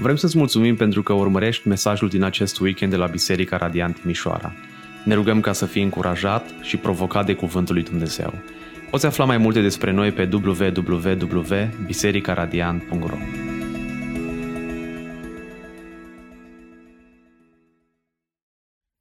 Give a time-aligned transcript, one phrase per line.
[0.00, 4.52] Vrem să-ți mulțumim pentru că urmărești mesajul din acest weekend de la Biserica Radiant Timișoara.
[5.04, 8.34] Ne rugăm ca să fii încurajat și provocat de Cuvântul lui Dumnezeu.
[8.90, 13.16] Poți afla mai multe despre noi pe www.bisericaradiant.ro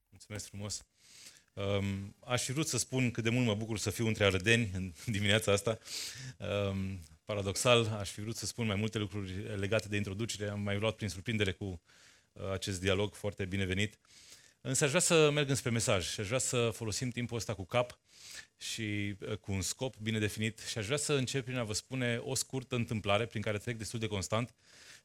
[0.10, 0.84] Mulțumesc frumos!
[1.60, 4.70] Um, aș fi vrut să spun cât de mult mă bucur să fiu între arădeni
[4.74, 5.78] în dimineața asta.
[6.38, 10.50] Um, paradoxal, aș fi vrut să spun mai multe lucruri legate de introducere.
[10.50, 11.82] Am mai luat prin surprindere cu
[12.32, 14.00] uh, acest dialog foarte binevenit.
[14.62, 17.66] Însă aș vrea să merg înspre mesaj și aș vrea să folosim timpul ăsta cu
[17.66, 18.00] cap
[18.58, 21.74] și uh, cu un scop bine definit și aș vrea să încep prin a vă
[21.74, 24.54] spune o scurtă întâmplare prin care trec destul de constant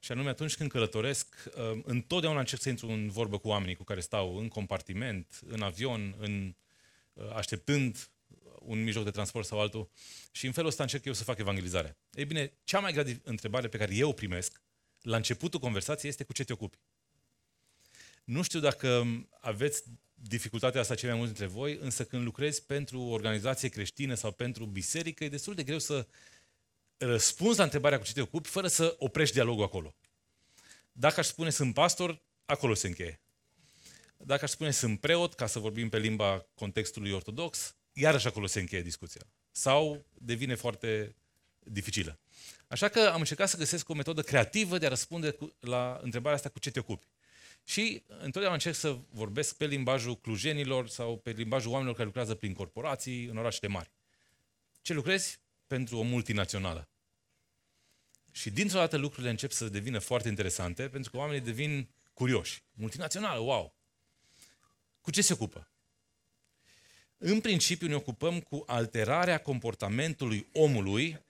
[0.05, 3.85] și anume atunci când călătoresc, uh, întotdeauna încerc să intru în vorbă cu oamenii cu
[3.85, 6.55] care stau în compartiment, în avion, în,
[7.35, 8.11] așteptând
[8.59, 9.91] un mijloc de transport sau altul
[10.31, 11.97] și în felul ăsta încerc eu să fac evangelizare.
[12.13, 14.63] Ei bine, cea mai grea întrebare pe care eu o primesc
[15.01, 16.79] la începutul conversației este cu ce te ocupi.
[18.25, 19.07] Nu știu dacă
[19.41, 19.83] aveți
[20.15, 24.33] dificultatea asta cei mai mulți dintre voi, însă când lucrezi pentru o organizație creștină sau
[24.33, 26.07] pentru biserică, e destul de greu să
[26.97, 29.95] răspunzi la întrebarea cu ce te ocupi fără să oprești dialogul acolo.
[30.93, 33.21] Dacă aș spune sunt pastor, acolo se încheie.
[34.17, 38.61] Dacă aș spune sunt preot, ca să vorbim pe limba contextului ortodox, iarăși acolo se
[38.61, 39.23] încheie discuția.
[39.51, 41.15] Sau devine foarte
[41.59, 42.19] dificilă.
[42.69, 46.37] Așa că am încercat să găsesc o metodă creativă de a răspunde cu, la întrebarea
[46.37, 47.07] asta cu ce te ocupi.
[47.65, 52.53] Și întotdeauna încerc să vorbesc pe limbajul clujenilor sau pe limbajul oamenilor care lucrează prin
[52.53, 53.91] corporații în orașele mari.
[54.83, 55.41] Ce lucrezi?
[55.67, 56.89] Pentru o multinațională.
[58.31, 62.63] Și dintr-o dată lucrurile încep să devină foarte interesante pentru că oamenii devin curioși.
[62.73, 63.75] Multinațională, wow!
[65.01, 65.69] Cu ce se ocupă?
[67.19, 71.25] În principiu ne ocupăm cu alterarea comportamentului omului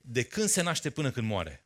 [0.00, 1.64] de când se naște până când moare.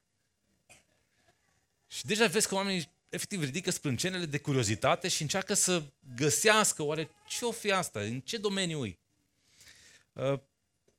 [1.86, 5.82] Și deja vezi că oamenii efectiv ridică sprâncenele de curiozitate și încearcă să
[6.16, 8.98] găsească oare ce o fi asta, în ce domeniu e.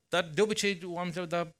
[0.09, 1.55] Uh, dar de obicei oamenii întreabă, dar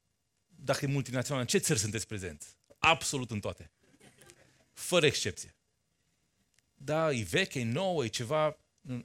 [0.47, 2.55] dacă e multinațional, în ce țări sunteți prezenți?
[2.77, 3.71] Absolut în toate.
[4.73, 5.55] Fără excepție.
[6.73, 8.57] Da, e veche, e nouă, e ceva,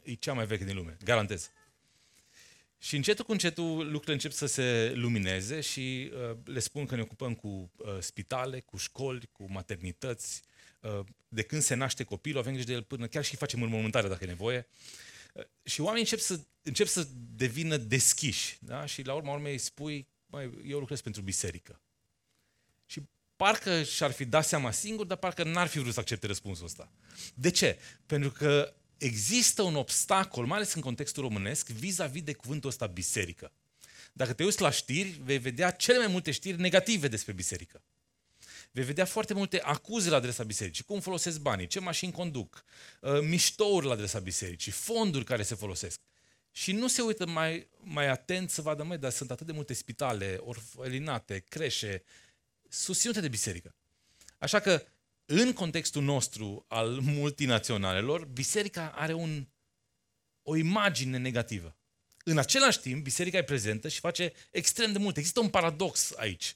[0.03, 1.51] e cea mai veche din lume, garantez.
[2.79, 7.01] Și încetul cu încetul lucrurile încep să se lumineze și uh, le spun că ne
[7.01, 10.43] ocupăm cu uh, spitale, cu școli, cu maternități.
[10.81, 14.09] Uh, de când se naște copilul, avem grijă de el până chiar și facem înmormântare
[14.09, 14.67] dacă e nevoie.
[14.69, 15.14] Uh,
[15.63, 18.57] și oamenii încep să, încep să devină deschiși.
[18.61, 18.87] Da?
[18.87, 21.81] Și la urma urmei spui, măi, eu lucrez pentru biserică.
[22.87, 23.03] Și
[23.37, 26.93] parcă și-ar fi dat seama singur, dar parcă n-ar fi vrut să accepte răspunsul ăsta.
[27.35, 27.79] De ce?
[28.07, 33.53] Pentru că există un obstacol, mai ales în contextul românesc, vis-a-vis de cuvântul ăsta biserică.
[34.13, 37.83] Dacă te uiți la știri, vei vedea cele mai multe știri negative despre biserică.
[38.75, 42.65] Vei vedea foarte multe acuze la adresa bisericii, cum folosesc banii, ce mașini conduc,
[43.01, 46.01] uh, miștouri la adresa bisericii, fonduri care se folosesc.
[46.51, 49.75] Și nu se uită mai, mai atent să vadă, mai, dar sunt atât de multe
[49.75, 52.03] spitale, orfelinate, creșe,
[52.69, 53.75] susținute de biserică.
[54.39, 54.83] Așa că
[55.25, 59.47] în contextul nostru al multinaționalelor, biserica are un,
[60.43, 61.77] o imagine negativă.
[62.25, 65.17] În același timp, biserica e prezentă și face extrem de mult.
[65.17, 66.55] Există un paradox aici.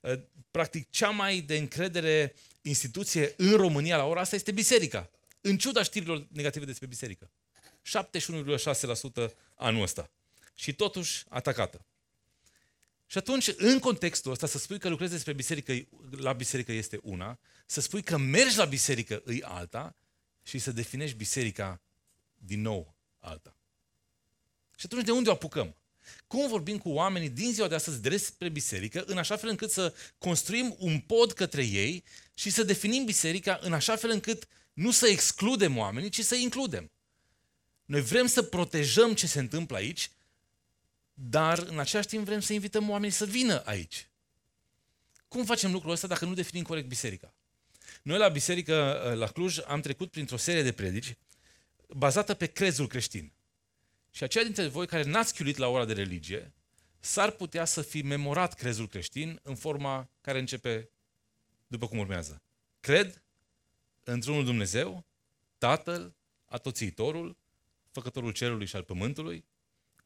[0.00, 0.12] Uh,
[0.50, 5.10] practic, cea mai de încredere instituție în România la ora asta este biserica.
[5.40, 7.30] În ciuda știrilor negative despre biserică.
[9.24, 10.10] 71,6% anul ăsta.
[10.54, 11.84] Și totuși atacată.
[13.06, 17.38] Și atunci, în contextul ăsta, să spui că lucrezi despre biserică, la biserică este una,
[17.66, 19.96] să spui că mergi la biserică îi alta
[20.42, 21.80] și să definești biserica
[22.34, 23.56] din nou alta.
[24.76, 25.74] Și atunci de unde o apucăm?
[26.26, 29.94] Cum vorbim cu oamenii din ziua de astăzi despre biserică, în așa fel încât să
[30.18, 32.04] construim un pod către ei
[32.34, 36.90] și să definim biserica în așa fel încât nu să excludem oamenii, ci să includem.
[37.84, 40.10] Noi vrem să protejăm ce se întâmplă aici
[41.28, 44.08] dar în același timp vrem să invităm oamenii să vină aici.
[45.28, 47.34] Cum facem lucrul ăsta dacă nu definim corect biserica?
[48.02, 51.16] Noi la biserică, la Cluj, am trecut printr-o serie de predici
[51.88, 53.32] bazată pe crezul creștin.
[54.10, 56.52] Și aceia dintre voi care n-ați chiulit la ora de religie,
[56.98, 60.90] s-ar putea să fi memorat crezul creștin în forma care începe
[61.66, 62.42] după cum urmează.
[62.80, 63.22] Cred
[64.04, 65.04] într-unul Dumnezeu,
[65.58, 66.14] Tatăl,
[66.44, 67.36] Atoțiitorul,
[67.90, 69.44] Făcătorul cerului și al pământului,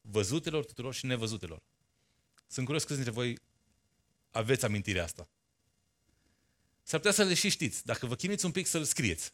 [0.00, 1.62] văzutelor tuturor și nevăzutelor.
[2.46, 3.38] Sunt curios câți dintre voi
[4.30, 5.28] aveți amintirea asta.
[6.82, 9.32] S-ar putea să le și știți, dacă vă chinuiți un pic să-l scrieți.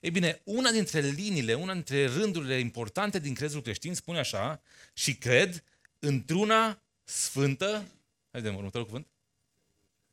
[0.00, 4.62] Ei bine, una dintre liniile, una dintre rândurile importante din crezul creștin spune așa,
[4.92, 5.64] și cred
[5.98, 7.84] într-una sfântă,
[8.30, 9.06] haide următorul cuvânt,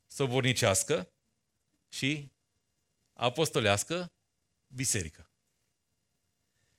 [0.08, 1.10] sobornicească
[1.90, 2.32] și
[3.14, 4.12] apostolească
[4.68, 5.30] biserică.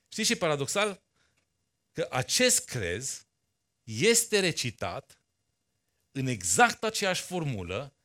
[0.07, 1.01] Știți ce paradoxal?
[1.91, 3.25] Că acest crez
[3.83, 5.21] este recitat
[6.11, 7.96] în exact aceeași formulă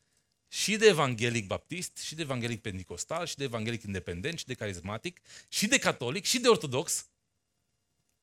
[0.53, 5.21] și de evanghelic baptist, și de evanghelic pentecostal, și de evanghelic independent, și de carismatic,
[5.49, 7.07] și de catolic, și de ortodox.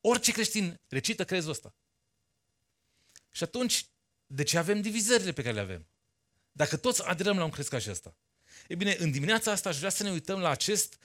[0.00, 1.74] Orice creștin recită crezul ăsta.
[3.30, 3.86] Și atunci,
[4.26, 5.86] de ce avem divizările pe care le avem?
[6.52, 8.14] Dacă toți aderăm la un crez ca acesta.
[8.68, 10.98] E bine, în dimineața asta aș vrea să ne uităm la acest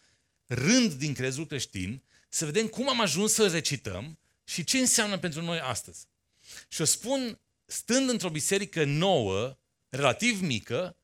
[0.46, 5.42] rând din crezul creștin, să vedem cum am ajuns să recităm și ce înseamnă pentru
[5.42, 6.08] noi astăzi.
[6.68, 9.58] Și o spun stând într-o biserică nouă,
[9.90, 10.98] relativ mică,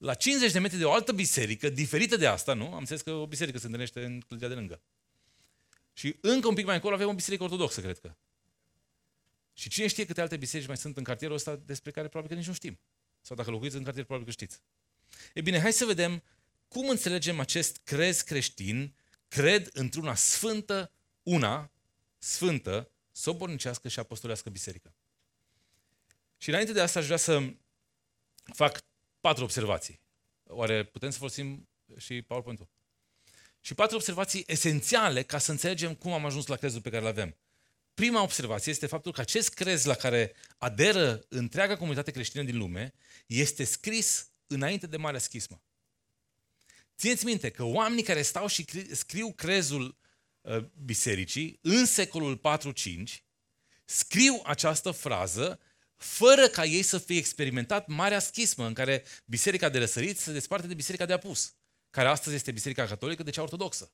[0.00, 2.66] la 50 de metri de o altă biserică, diferită de asta, nu?
[2.66, 4.80] Am înțeles că o biserică se întâlnește în clădirea de lângă.
[5.92, 8.14] Și încă un pic mai încolo avem o biserică ortodoxă, cred că.
[9.52, 12.38] Și cine știe câte alte biserici mai sunt în cartierul ăsta despre care probabil că
[12.38, 12.78] nici nu știm.
[13.20, 14.60] Sau dacă locuiți în cartier, probabil că știți.
[15.34, 16.22] E bine, hai să vedem
[16.68, 18.94] cum înțelegem acest crez creștin,
[19.28, 20.92] cred într-una sfântă,
[21.22, 21.70] una
[22.18, 24.94] sfântă, sobornicească și apostolească biserică.
[26.36, 27.54] Și înainte de asta aș vrea să
[28.54, 28.80] fac
[29.20, 30.00] patru observații.
[30.42, 31.68] Oare putem să folosim
[31.98, 32.68] și PowerPoint-ul?
[33.60, 37.08] Și patru observații esențiale ca să înțelegem cum am ajuns la crezul pe care îl
[37.08, 37.36] avem.
[37.94, 42.94] Prima observație este faptul că acest crez la care aderă întreaga comunitate creștină din lume
[43.26, 45.62] este scris înainte de Marea Schismă.
[46.96, 49.96] Țineți minte că oamenii care stau și scriu crezul
[50.40, 53.20] uh, bisericii în secolul 4-5
[53.84, 55.60] scriu această frază
[56.02, 60.66] fără ca ei să fie experimentat marea schismă în care biserica de răsărit se desparte
[60.66, 61.54] de biserica de apus,
[61.90, 63.92] care astăzi este biserica catolică de cea ortodoxă.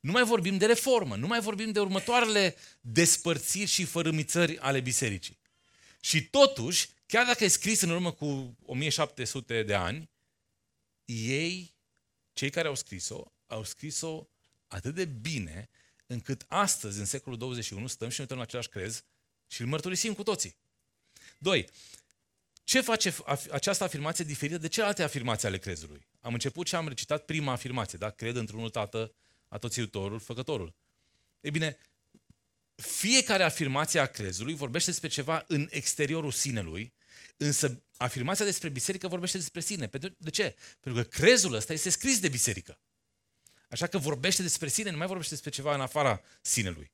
[0.00, 5.40] Nu mai vorbim de reformă, nu mai vorbim de următoarele despărțiri și fărâmițări ale bisericii.
[6.00, 10.10] Și totuși, chiar dacă e scris în urmă cu 1700 de ani,
[11.04, 11.74] ei,
[12.32, 14.28] cei care au scris-o, au scris-o
[14.66, 15.68] atât de bine
[16.06, 19.04] încât astăzi, în secolul 21, stăm și ne uităm la același crez
[19.46, 20.60] și îl mărturisim cu toții.
[21.42, 21.68] Doi,
[22.64, 23.14] ce face
[23.50, 26.06] această afirmație diferită de celelalte afirmații ale crezului?
[26.20, 28.10] Am început și am recitat prima afirmație, da?
[28.10, 29.14] Cred într-unul tată,
[29.48, 30.74] atoțiutorul, făcătorul.
[31.40, 31.78] Ei bine,
[32.74, 36.92] fiecare afirmație a crezului vorbește despre ceva în exteriorul sinelui,
[37.36, 39.90] însă afirmația despre biserică vorbește despre sine.
[40.18, 40.56] De ce?
[40.80, 42.78] Pentru că crezul ăsta este scris de biserică.
[43.70, 46.92] Așa că vorbește despre sine, nu mai vorbește despre ceva în afara sinelui.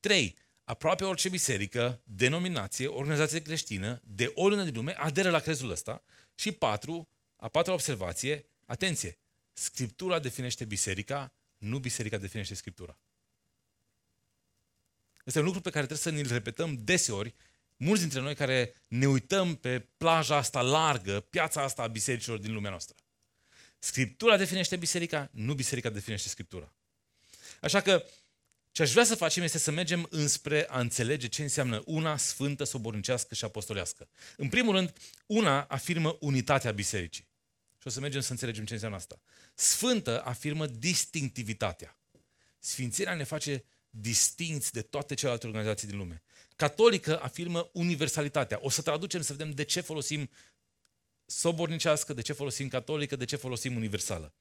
[0.00, 0.36] 3
[0.70, 6.02] aproape orice biserică, denominație, organizație creștină, de oriunde din lume, aderă la crezul ăsta.
[6.34, 9.18] Și patru, a patra observație, atenție,
[9.52, 12.98] Scriptura definește biserica, nu biserica definește Scriptura.
[15.24, 17.34] Este un lucru pe care trebuie să ne-l repetăm deseori,
[17.76, 22.52] mulți dintre noi care ne uităm pe plaja asta largă, piața asta a bisericilor din
[22.52, 22.96] lumea noastră.
[23.78, 26.72] Scriptura definește biserica, nu biserica definește Scriptura.
[27.60, 28.04] Așa că
[28.70, 32.64] ce aș vrea să facem este să mergem înspre a înțelege ce înseamnă una sfântă,
[32.64, 34.08] sobornicească și apostolească.
[34.36, 34.92] În primul rând,
[35.26, 37.28] una afirmă unitatea bisericii.
[37.80, 39.20] Și o să mergem să înțelegem ce înseamnă asta.
[39.54, 41.98] Sfântă afirmă distinctivitatea.
[42.58, 46.22] Sfințirea ne face distinți de toate celelalte organizații din lume.
[46.56, 48.58] Catolică afirmă universalitatea.
[48.62, 50.30] O să traducem să vedem de ce folosim
[51.26, 54.34] sobornicească, de ce folosim catolică, de ce folosim universală.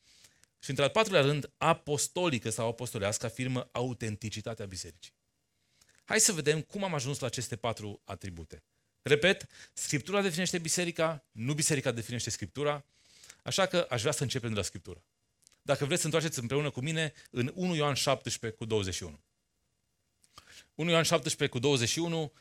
[0.60, 5.14] Și într-al patrulea rând, apostolică sau apostolească afirmă autenticitatea bisericii.
[6.06, 8.64] Hai să vedem cum am ajuns la aceste patru atribute.
[9.02, 12.86] Repet, Scriptura definește biserica, nu biserica definește Scriptura,
[13.44, 15.04] așa că aș vrea să începem de la Scriptură.
[15.62, 19.20] Dacă vreți să întoarceți împreună cu mine în 1 Ioan 17 cu 21.
[20.76, 22.34] 1 Ioan 17 cu 21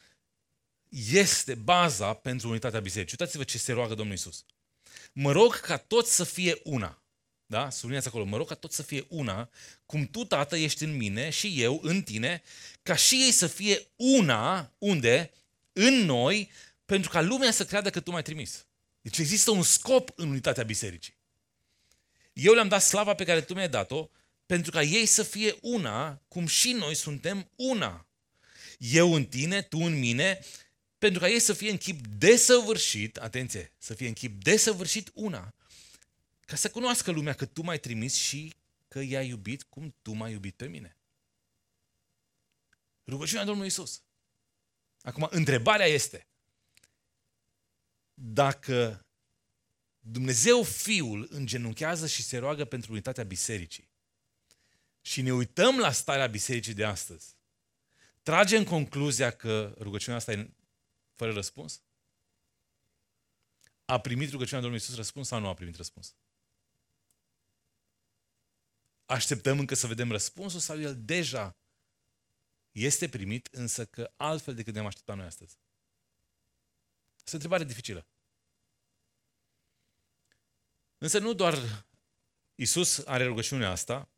[1.12, 3.16] este baza pentru unitatea bisericii.
[3.20, 4.44] Uitați-vă ce se roagă Domnul Isus.
[5.12, 7.02] Mă rog ca toți să fie una,
[7.50, 7.70] da?
[7.70, 8.24] Subliniați acolo.
[8.24, 9.50] Mă rog ca tot să fie una,
[9.86, 12.42] cum tu, Tată, ești în mine și eu în tine,
[12.82, 15.30] ca și ei să fie una, unde?
[15.72, 16.50] În noi,
[16.84, 18.66] pentru ca lumea să creadă că tu m-ai trimis.
[19.00, 21.16] Deci există un scop în unitatea bisericii.
[22.32, 24.08] Eu le-am dat slava pe care tu mi-ai dat-o,
[24.46, 28.06] pentru ca ei să fie una, cum și noi suntem una.
[28.78, 30.40] Eu în tine, tu în mine,
[30.98, 35.54] pentru ca ei să fie în chip desăvârșit, atenție, să fie în chip desăvârșit una.
[36.48, 38.54] Ca să cunoască lumea că tu m-ai trimis și
[38.88, 40.96] că i-ai iubit cum tu m-ai iubit pe mine.
[43.06, 44.02] Rugăciunea Domnului Isus.
[45.02, 46.26] Acum, întrebarea este,
[48.14, 49.06] dacă
[50.00, 53.88] Dumnezeu Fiul îngenunchează și se roagă pentru unitatea bisericii
[55.00, 57.36] și ne uităm la starea bisericii de astăzi,
[58.22, 60.50] tragem concluzia că rugăciunea asta e
[61.14, 61.82] fără răspuns?
[63.84, 66.14] A primit rugăciunea Domnului Isus răspuns sau nu a primit răspuns?
[69.08, 71.56] Așteptăm încă să vedem răspunsul sau el deja
[72.72, 75.56] este primit, însă că altfel decât ne-am așteptat noi astăzi?
[77.16, 78.06] Este o întrebare dificilă.
[80.98, 81.86] Însă nu doar
[82.54, 84.08] Isus are rugăciunea asta,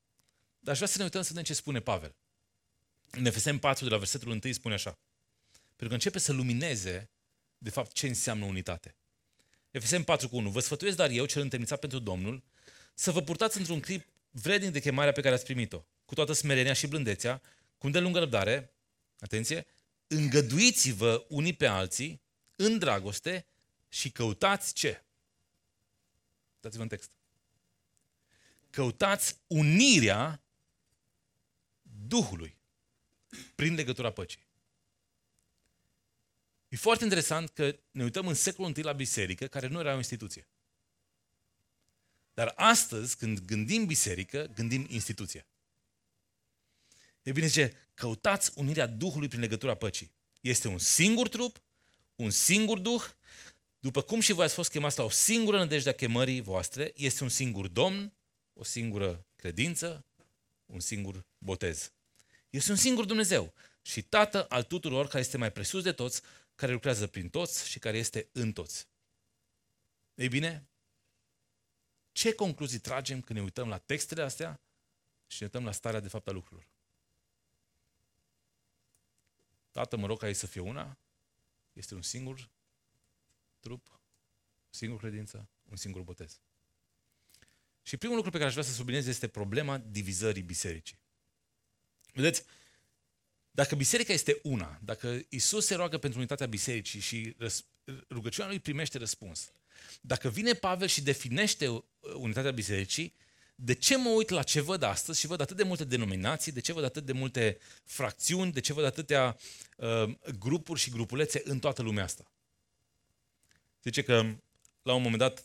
[0.58, 2.14] dar aș vrea să ne uităm să vedem ce spune Pavel.
[3.10, 4.98] În Efesem 4, de la versetul 1, spune așa.
[5.66, 7.10] Pentru că începe să lumineze,
[7.58, 8.96] de fapt, ce înseamnă unitate.
[9.70, 10.50] Efesem 4 cu 1.
[10.50, 12.42] Vă sfătuiesc, dar eu, cel întemnițat pentru Domnul,
[12.94, 16.72] să vă purtați într-un clip vrednic de chemarea pe care ați primit-o, cu toată smerenia
[16.72, 17.42] și blândețea,
[17.78, 18.72] cu de lungă răbdare,
[19.18, 19.66] atenție,
[20.06, 22.20] îngăduiți-vă unii pe alții
[22.56, 23.46] în dragoste
[23.88, 25.04] și căutați ce?
[26.60, 27.10] Dați-vă în text.
[28.70, 30.42] Căutați unirea
[31.82, 32.56] Duhului
[33.54, 34.48] prin legătura păcii.
[36.68, 39.96] E foarte interesant că ne uităm în secolul I la biserică, care nu era o
[39.96, 40.48] instituție.
[42.40, 45.46] Dar astăzi, când gândim biserică, gândim instituție.
[47.22, 50.12] E bine zice, căutați unirea Duhului prin legătura păcii.
[50.40, 51.62] Este un singur trup,
[52.14, 53.02] un singur Duh,
[53.78, 57.22] după cum și voi ați fost chemați la o singură nădejde a chemării voastre, este
[57.22, 58.12] un singur Domn,
[58.52, 60.04] o singură credință,
[60.66, 61.92] un singur botez.
[62.50, 66.20] Este un singur Dumnezeu și Tată al tuturor care este mai presus de toți,
[66.54, 68.88] care lucrează prin toți și care este în toți.
[70.14, 70.69] Ei bine,
[72.20, 74.60] ce concluzii tragem când ne uităm la textele astea
[75.26, 76.68] și ne uităm la starea de fapt a lucrurilor?
[79.70, 80.98] Tată, mă rog ca ei să fie una,
[81.72, 82.50] este un singur
[83.58, 84.00] trup,
[84.70, 86.40] o singură credință, un singur botez.
[87.82, 90.98] Și primul lucru pe care aș vrea să subliniez este problema divizării bisericii.
[92.12, 92.44] Vedeți,
[93.50, 97.36] dacă biserica este una, dacă Isus se roagă pentru unitatea bisericii și
[98.08, 99.52] rugăciunea lui primește răspuns,
[100.00, 101.82] dacă vine Pavel și definește uh,
[102.14, 103.14] unitatea bisericii,
[103.54, 106.60] de ce mă uit la ce văd astăzi și văd atât de multe denominații, de
[106.60, 109.36] ce văd atât de multe fracțiuni, de ce văd atâtea
[109.76, 112.32] uh, grupuri și grupulețe în toată lumea asta?
[113.82, 114.34] Zice că
[114.82, 115.42] la un moment dat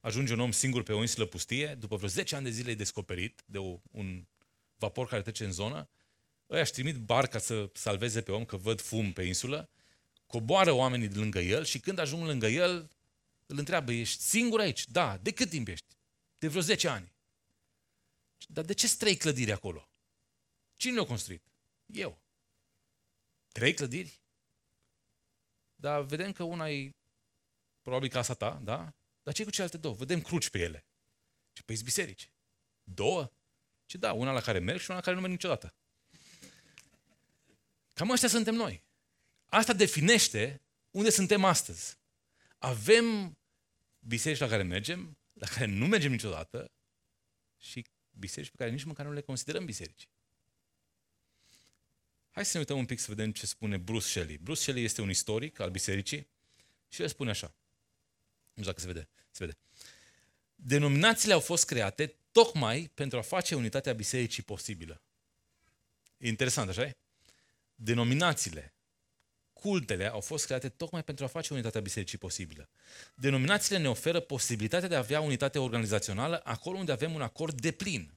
[0.00, 2.74] ajunge un om singur pe o insulă pustie, după vreo 10 ani de zile e
[2.74, 4.24] descoperit de o, un
[4.76, 5.88] vapor care trece în zonă,
[6.50, 9.70] ăia își trimit barca să salveze pe om, că văd fum pe insulă,
[10.26, 12.90] coboară oamenii de lângă el și când ajung lângă el,
[13.50, 14.88] îl întreabă, ești singur aici?
[14.88, 15.16] Da.
[15.16, 15.96] De cât timp ești?
[16.38, 17.12] De vreo 10 ani.
[18.48, 19.88] Dar de ce trei clădiri acolo?
[20.76, 21.42] Cine le-a construit?
[21.86, 22.22] Eu.
[23.48, 24.20] Trei clădiri?
[25.74, 26.94] Dar vedem că una e
[27.82, 28.94] probabil casa ta, da?
[29.22, 29.94] Dar ce cu celelalte două?
[29.94, 30.86] Vedem cruci pe ele.
[31.52, 32.32] Și pe biserici.
[32.84, 33.32] Două?
[33.86, 35.74] Și da, una la care merg și una la care nu merg niciodată.
[37.92, 38.84] Cam ăștia suntem noi.
[39.46, 41.98] Asta definește unde suntem astăzi.
[42.58, 43.38] Avem
[44.00, 46.70] biserici la care mergem, la care nu mergem niciodată
[47.58, 50.08] și biserici pe care nici măcar nu le considerăm biserici.
[52.30, 54.38] Hai să ne uităm un pic să vedem ce spune Bruce Shelley.
[54.38, 56.28] Bruce Shelley este un istoric al bisericii
[56.88, 57.54] și el spune așa.
[58.54, 59.08] Nu știu dacă se vede.
[59.30, 59.58] Se vede.
[60.54, 65.02] Denominațiile au fost create tocmai pentru a face unitatea bisericii posibilă.
[66.18, 66.96] E interesant, așa e?
[67.74, 68.74] Denominațiile,
[69.60, 72.68] cultele au fost create tocmai pentru a face unitatea bisericii posibilă.
[73.14, 77.70] Denominațiile ne oferă posibilitatea de a avea unitate organizațională acolo unde avem un acord de
[77.70, 78.14] plin.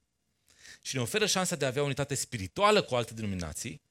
[0.82, 3.82] Și ne oferă șansa de a avea unitate spirituală cu alte denominații,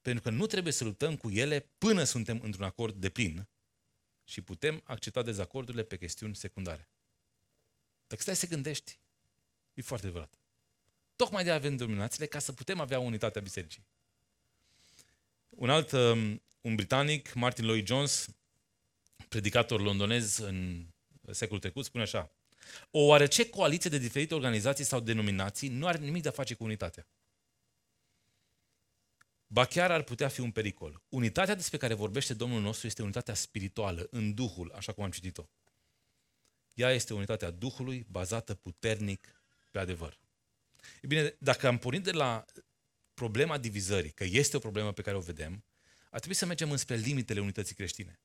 [0.00, 3.48] pentru că nu trebuie să luptăm cu ele până suntem într-un acord de plin
[4.24, 6.88] și putem accepta dezacordurile pe chestiuni secundare.
[8.06, 8.98] Dacă stai să gândești,
[9.74, 10.34] e foarte adevărat.
[11.16, 13.86] Tocmai de avem denominațiile ca să putem avea unitatea bisericii.
[15.56, 18.28] Un alt, um, un britanic, Martin Lloyd Jones,
[19.28, 20.86] predicator londonez în
[21.30, 22.30] secolul trecut, spune așa.
[22.90, 26.64] O oarece coaliție de diferite organizații sau denominații nu are nimic de a face cu
[26.64, 27.06] unitatea.
[29.46, 31.02] Ba chiar ar putea fi un pericol.
[31.08, 35.48] Unitatea despre care vorbește Domnul nostru este unitatea spirituală, în Duhul, așa cum am citit-o.
[36.74, 40.18] Ea este unitatea Duhului bazată puternic pe adevăr.
[41.02, 42.44] E bine, dacă am pornit de la
[43.14, 45.64] problema divizării, că este o problemă pe care o vedem,
[46.10, 48.20] ar trebui să mergem înspre limitele unității creștine.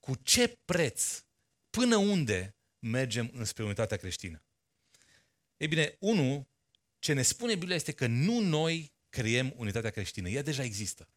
[0.00, 1.24] Cu ce preț,
[1.70, 4.42] până unde mergem înspre unitatea creștină?
[5.56, 6.46] Ei bine, unul,
[6.98, 10.28] ce ne spune Biblia este că nu noi creiem unitatea creștină.
[10.28, 11.08] Ea deja există.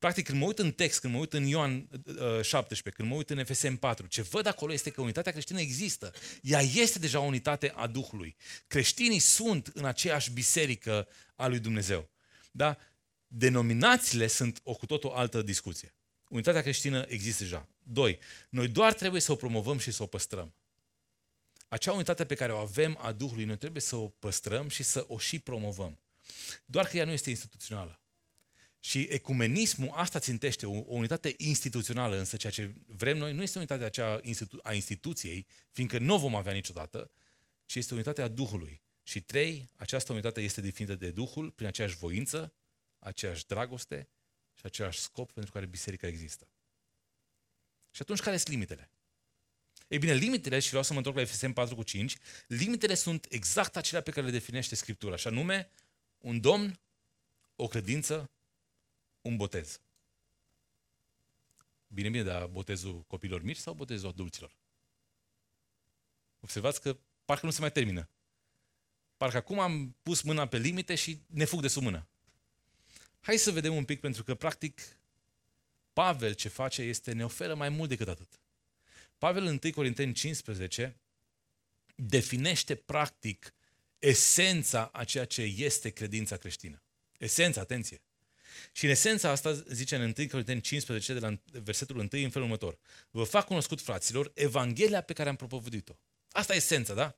[0.00, 1.88] Practic, când mă uit în text, când mă uit în Ioan
[2.42, 5.60] 17, uh, când mă uit în FSM 4, ce văd acolo este că unitatea creștină
[5.60, 6.12] există.
[6.42, 8.36] Ea este deja o unitate a Duhului.
[8.66, 12.10] Creștinii sunt în aceeași biserică a lui Dumnezeu.
[12.50, 12.78] Da?
[13.26, 15.94] Denominațiile sunt o cu totul altă discuție.
[16.28, 17.68] Unitatea creștină există deja.
[17.82, 20.54] Doi, noi doar trebuie să o promovăm și să o păstrăm.
[21.68, 25.04] acea unitate pe care o avem a Duhului, noi trebuie să o păstrăm și să
[25.08, 25.98] o și promovăm.
[26.64, 27.99] Doar că ea nu este instituțională.
[28.80, 33.58] Și ecumenismul asta țintește, o, o unitate instituțională, însă ceea ce vrem noi nu este
[33.58, 37.10] unitatea aceea institu- a instituției, fiindcă nu o vom avea niciodată,
[37.66, 38.82] ci este unitatea Duhului.
[39.02, 42.54] Și trei, această unitate este definită de Duhul prin aceeași voință,
[42.98, 44.08] aceeași dragoste
[44.54, 46.48] și același scop pentru care biserica există.
[47.90, 48.90] Și atunci care sunt limitele?
[49.88, 53.26] Ei bine, limitele, și vreau să mă întorc la FSM 4 cu 5, limitele sunt
[53.28, 55.70] exact acelea pe care le definește Scriptura, și anume
[56.18, 56.80] un domn,
[57.56, 58.30] o credință,
[59.20, 59.80] un botez.
[61.86, 64.56] Bine, bine, dar botezul copilor mici sau botezul adulților?
[66.40, 68.08] Observați că parcă nu se mai termină.
[69.16, 72.08] Parcă acum am pus mâna pe limite și ne fug de sub mână.
[73.20, 74.80] Hai să vedem un pic, pentru că, practic,
[75.92, 78.40] Pavel ce face este, ne oferă mai mult decât atât.
[79.18, 81.00] Pavel în 1 Corinteni 15
[81.94, 83.54] definește, practic,
[83.98, 86.82] esența a ceea ce este credința creștină.
[87.18, 88.00] Esența, atenție.
[88.72, 92.46] Și în esența asta zice în 1 Corinteni 15, de la versetul 1, în felul
[92.46, 92.78] următor.
[93.10, 95.92] Vă fac cunoscut, fraților, Evanghelia pe care am propovăduit-o.
[96.30, 97.14] Asta e esența, da?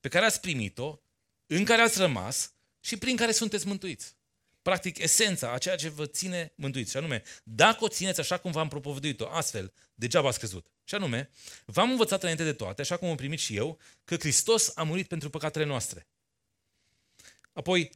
[0.00, 1.00] Pe care ați primit-o,
[1.46, 4.14] în care ați rămas și prin care sunteți mântuiți.
[4.62, 6.90] Practic, esența a ceea ce vă ține mântuiți.
[6.90, 10.66] Și anume, dacă o țineți așa cum v-am propovăduit-o, astfel, degeaba ați crezut.
[10.84, 11.30] Și anume,
[11.64, 15.08] v-am învățat înainte de toate, așa cum am primit și eu, că Hristos a murit
[15.08, 16.06] pentru păcatele noastre.
[17.52, 17.90] Apoi,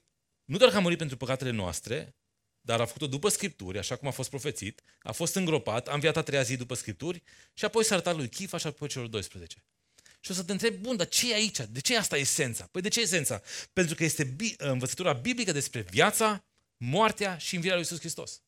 [0.44, 2.14] nu doar că a murit pentru păcatele noastre,
[2.68, 6.16] dar a făcut-o după Scripturi, așa cum a fost profețit, a fost îngropat, a înviat
[6.16, 7.22] a treia zi după Scripturi
[7.54, 9.64] și apoi s-a arătat lui Chifa și apoi celor 12.
[10.20, 11.58] Și o să te întreb, bun, dar ce e aici?
[11.70, 12.68] De ce e asta esența?
[12.70, 13.42] Păi de ce e esența?
[13.72, 16.44] Pentru că este bi- învățătura biblică despre viața,
[16.76, 18.42] moartea și învierea lui Iisus Hristos.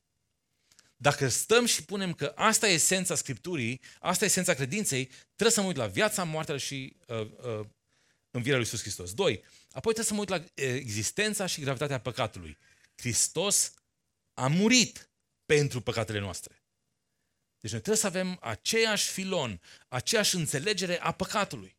[0.97, 5.61] Dacă stăm și punem că asta e esența Scripturii, asta e esența credinței, trebuie să
[5.61, 7.67] mă uit la viața, moartea și uh, uh,
[8.31, 9.13] învierea lui Iisus Hristos.
[9.13, 12.59] Doi, apoi trebuie să mă uit la existența și gravitatea păcatului.
[12.97, 13.73] Hristos
[14.41, 15.11] a murit
[15.47, 16.63] pentru păcatele noastre.
[17.61, 21.79] Deci noi trebuie să avem aceeași filon, aceeași înțelegere a păcatului.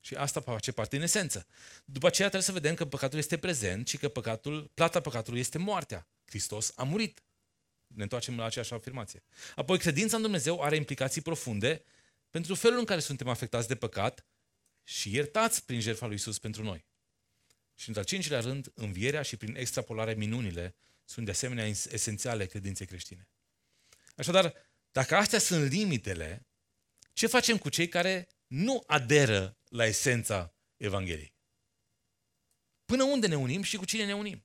[0.00, 1.46] Și asta face parte în esență.
[1.84, 5.58] După aceea trebuie să vedem că păcatul este prezent și că păcatul, plata păcatului este
[5.58, 6.08] moartea.
[6.24, 7.22] Hristos a murit.
[7.86, 9.22] Ne întoarcem la aceeași afirmație.
[9.54, 11.84] Apoi, credința în Dumnezeu are implicații profunde
[12.30, 14.26] pentru felul în care suntem afectați de păcat
[14.82, 16.84] și iertați prin jertfa lui Isus pentru noi.
[17.74, 20.74] Și în al cincilea rând, învierea și prin extrapolare minunile
[21.10, 23.28] sunt de asemenea esențiale credinței creștine.
[24.16, 24.54] Așadar,
[24.92, 26.46] dacă astea sunt limitele,
[27.12, 31.34] ce facem cu cei care nu aderă la esența Evangheliei?
[32.84, 34.44] Până unde ne unim și cu cine ne unim?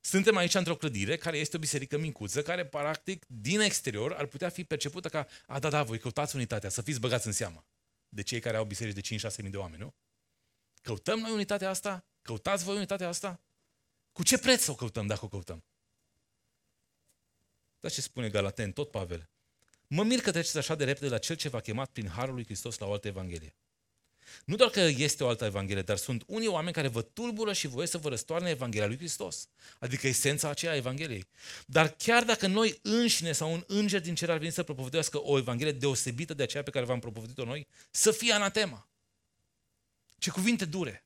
[0.00, 4.48] Suntem aici într-o clădire care este o biserică micuță, care practic din exterior ar putea
[4.48, 7.66] fi percepută ca, a, da, da, voi căutați unitatea, să fiți băgați în seamă
[8.08, 9.94] de cei care au biserici de 5-6 mii de oameni, nu?
[10.82, 12.04] Căutăm noi unitatea asta?
[12.22, 13.40] Căutați voi unitatea asta?
[14.12, 15.64] Cu ce preț o căutăm dacă o căutăm?
[17.80, 19.28] Da ce spune Galaten, tot Pavel.
[19.86, 22.44] Mă mir că treceți așa de repede la cel ce v-a chemat prin Harul lui
[22.44, 23.54] Hristos la o altă Evanghelie.
[24.44, 27.66] Nu doar că este o altă Evanghelie, dar sunt unii oameni care vă tulbură și
[27.66, 29.48] voie să vă răstoarne Evanghelia lui Hristos.
[29.78, 31.26] Adică esența aceea a Evangheliei.
[31.66, 35.38] Dar chiar dacă noi înșine sau un înger din cer ar veni să propovăduiască o
[35.38, 38.88] Evanghelie deosebită de aceea pe care v-am propovăduit-o noi, să fie anatema.
[40.18, 41.04] Ce cuvinte dure.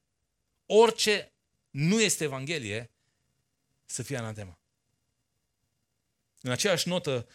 [0.66, 1.32] Orice
[1.70, 2.90] nu este Evanghelie,
[3.84, 4.58] să fie anatema.
[6.40, 7.28] În aceeași notă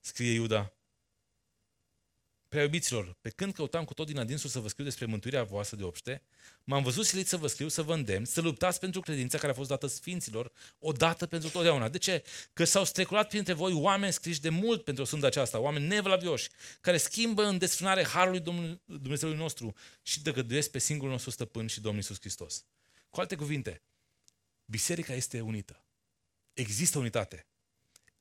[0.00, 0.76] scrie Iuda,
[2.48, 5.76] Prea iubiților, pe când căutam cu tot din adinsul să vă scriu despre mântuirea voastră
[5.76, 6.22] de obște,
[6.64, 9.54] m-am văzut silit să vă scriu, să vă îndemn, să luptați pentru credința care a
[9.54, 11.88] fost dată sfinților, odată pentru totdeauna.
[11.88, 12.24] De ce?
[12.52, 16.48] Că s-au streculat printre voi oameni scriși de mult pentru o sândă aceasta, oameni nevlavioși,
[16.80, 18.40] care schimbă în desfrânare harului
[18.84, 22.64] Dumnezeului nostru și dăgăduiesc pe singurul nostru stăpân și Domnul Iisus Hristos.
[23.10, 23.82] Cu alte cuvinte,
[24.66, 25.84] biserica este unită.
[26.52, 27.46] Există unitate.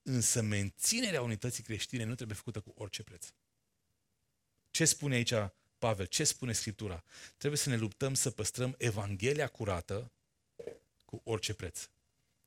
[0.02, 3.28] Însă menținerea unității creștine nu trebuie făcută cu orice preț.
[4.72, 5.34] Ce spune aici
[5.78, 6.06] Pavel?
[6.06, 7.04] Ce spune Scriptura?
[7.38, 10.12] Trebuie să ne luptăm să păstrăm Evanghelia curată
[11.06, 11.90] cu orice preț.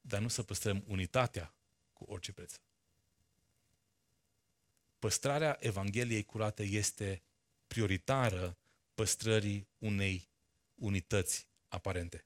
[0.00, 1.54] Dar nu să păstrăm unitatea
[1.92, 2.54] cu orice preț.
[4.98, 7.22] Păstrarea Evangheliei curate este
[7.66, 8.56] prioritară
[8.94, 10.28] păstrării unei
[10.74, 12.24] unități aparente.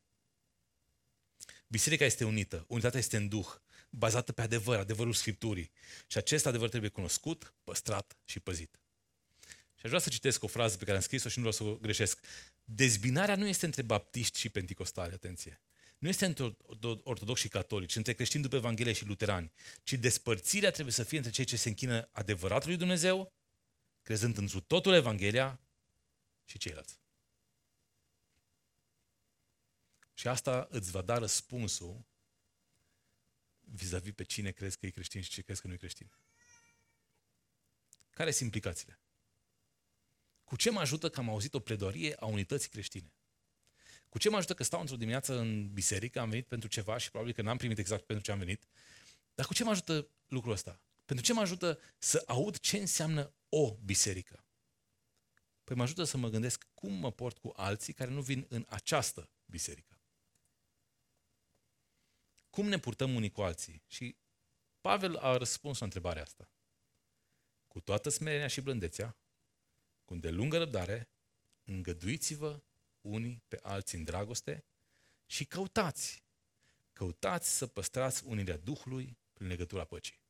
[1.73, 3.47] Biserica este unită, unitatea este în duh,
[3.91, 5.71] bazată pe adevăr, adevărul Scripturii.
[6.07, 8.81] Și acest adevăr trebuie cunoscut, păstrat și păzit.
[9.49, 11.75] Și aș vrea să citesc o frază pe care am scris-o și nu vreau să
[11.75, 12.21] o greșesc.
[12.65, 15.61] Dezbinarea nu este între baptiști și penticostali, atenție.
[15.99, 16.57] Nu este între
[17.03, 21.33] ortodoxi și catolici, între creștini după Evanghelie și luterani, ci despărțirea trebuie să fie între
[21.33, 23.33] cei ce se închină adevăratului Dumnezeu,
[24.03, 25.61] crezând într totul Evanghelia,
[26.45, 27.02] și ceilalți.
[30.23, 32.05] Și asta îți va da răspunsul
[33.61, 36.11] vis-a-vis pe cine crezi că e creștin și ce crezi că nu e creștin.
[38.11, 39.01] Care sunt implicațiile?
[40.45, 43.13] Cu ce mă ajută că am auzit o pledoarie a unității creștine?
[44.09, 47.11] Cu ce mă ajută că stau într-o dimineață în biserică, am venit pentru ceva și
[47.11, 48.67] probabil că n-am primit exact pentru ce am venit,
[49.35, 50.81] dar cu ce mă ajută lucrul ăsta?
[51.05, 54.45] Pentru ce mă ajută să aud ce înseamnă o biserică?
[55.65, 58.67] Păi mă ajută să mă gândesc cum mă port cu alții care nu vin în
[58.69, 59.97] această biserică.
[62.53, 63.83] Cum ne purtăm unii cu alții?
[63.87, 64.17] Și
[64.81, 66.51] Pavel a răspuns la întrebarea asta.
[67.69, 69.17] Cu toată smerenia și blândețea,
[70.05, 71.09] cu îndelungă răbdare,
[71.65, 72.63] îngăduiți-vă
[73.01, 74.65] unii pe alții în dragoste
[75.27, 76.25] și căutați,
[76.93, 80.21] căutați să păstrați unirea Duhului prin legătura păcii.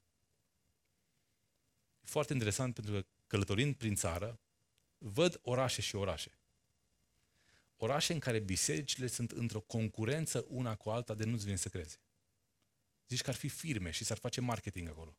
[2.01, 4.41] E foarte interesant pentru că călătorind prin țară,
[4.99, 6.39] văd orașe și orașe.
[7.77, 12.01] Orașe în care bisericile sunt într-o concurență una cu alta de nu-ți vine să crezi.
[13.12, 15.16] Zici că ar fi firme și s-ar face marketing acolo.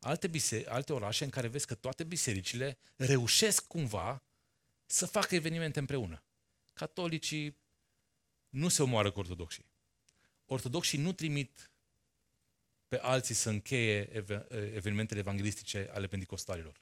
[0.00, 4.22] Alte, bise- alte orașe în care vezi că toate bisericile reușesc cumva
[4.86, 6.22] să facă evenimente împreună.
[6.72, 7.56] Catolicii
[8.48, 9.64] nu se omoară cu ortodoxii.
[10.46, 11.70] Ortodoxii nu trimit
[12.88, 14.24] pe alții să încheie
[14.74, 16.80] evenimentele evanghelistice ale pentecostalilor.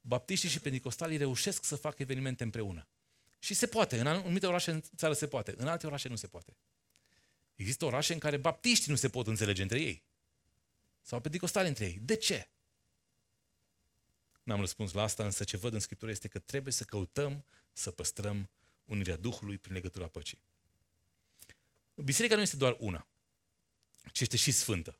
[0.00, 2.88] Baptiștii și pentecostalii reușesc să facă evenimente împreună.
[3.38, 4.00] Și se poate.
[4.00, 5.54] În anumite orașe în țară se poate.
[5.56, 6.56] În alte orașe nu se poate.
[7.58, 10.02] Există orașe în care baptiștii nu se pot înțelege între ei.
[11.02, 11.98] Sau pentecostali între ei.
[12.02, 12.48] De ce?
[14.42, 17.90] N-am răspuns la asta, însă ce văd în Scriptură este că trebuie să căutăm să
[17.90, 18.50] păstrăm
[18.84, 20.38] unirea Duhului prin legătura păcii.
[21.94, 23.06] Biserica nu este doar una,
[24.12, 24.98] ci este și sfântă.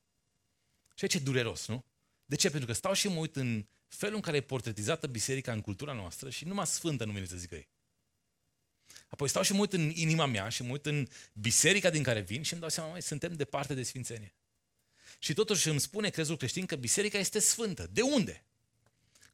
[0.94, 1.84] Și aici e dureros, nu?
[2.24, 2.50] De ce?
[2.50, 5.92] Pentru că stau și mă uit în felul în care e portretizată biserica în cultura
[5.92, 7.68] noastră și numai sfântă nu vine să zică ei.
[9.08, 12.20] Apoi stau și mă uit în inima mea și mă uit în biserica din care
[12.20, 14.34] vin și îmi dau seama, mai suntem departe de sfințenie.
[15.18, 17.88] Și totuși îmi spune crezul creștin că biserica este sfântă.
[17.92, 18.44] De unde?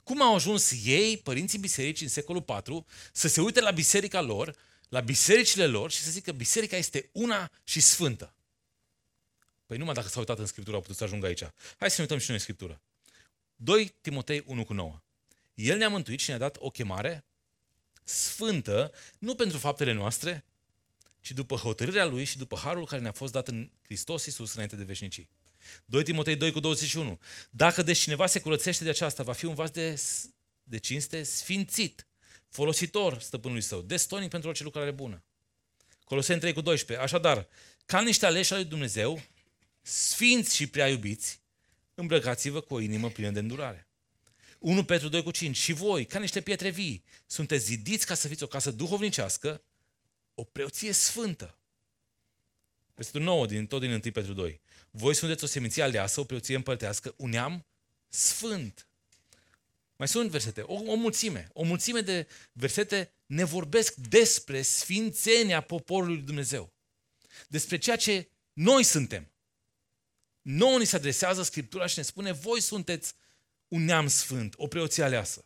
[0.02, 4.56] Cum au ajuns ei, părinții bisericii în secolul IV, să se uite la biserica lor,
[4.88, 8.34] la bisericile lor și să zică că biserica este una și sfântă?
[9.66, 11.42] Păi numai dacă s-au uitat în Scriptură au putut să ajungă aici.
[11.76, 12.82] Hai să ne uităm și noi în Scriptură.
[13.56, 15.02] 2 Timotei 1 cu 9.
[15.54, 17.24] El ne-a mântuit și ne-a dat o chemare
[18.04, 20.44] sfântă, nu pentru faptele noastre,
[21.20, 24.76] ci după hotărârea Lui și după harul care ne-a fost dat în Hristos Iisus înainte
[24.76, 25.28] de veșnicii.
[25.84, 27.20] 2 Timotei 2 cu 21.
[27.50, 30.02] Dacă de cineva se curățește de aceasta, va fi un vas de,
[30.62, 32.06] de cinste sfințit,
[32.48, 35.24] folositor stăpânului său, destonic pentru orice lucrare bună.
[36.04, 37.04] Coloseni 3 cu 12.
[37.04, 37.48] Așadar,
[37.86, 39.22] ca niște aleși al lui Dumnezeu,
[39.82, 41.40] sfinți și prea iubiți,
[41.94, 43.88] îmbrăcați-vă cu o inimă plină de îndurare.
[44.64, 45.56] 1 Petru 2 cu 5.
[45.56, 49.62] Și voi, ca niște pietre vii, sunteți zidiți ca să fiți o casă duhovnicească,
[50.34, 51.58] o preoție sfântă.
[52.94, 54.60] Versetul 9, din, tot din 1 Petru 2.
[54.90, 57.66] Voi sunteți o seminție aleasă, o preoție împărtească, un neam
[58.08, 58.88] sfânt.
[59.96, 61.48] Mai sunt versete, o, o mulțime.
[61.52, 66.72] O mulțime de versete ne vorbesc despre sfințenia poporului lui Dumnezeu.
[67.48, 69.30] Despre ceea ce noi suntem.
[70.42, 73.14] Nouă ni se adresează Scriptura și ne spune, voi sunteți
[73.74, 75.44] un neam sfânt, o preoție aleasă.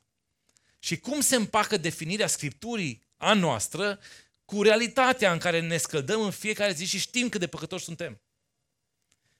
[0.78, 4.00] Și cum se împacă definirea Scripturii a noastră
[4.44, 8.20] cu realitatea în care ne scăldăm în fiecare zi și știm cât de păcătoși suntem.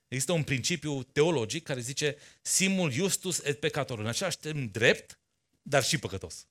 [0.07, 3.99] Există un principiu teologic care zice simul justus et peccator.
[3.99, 5.19] În același timp drept,
[5.61, 6.47] dar și păcătos.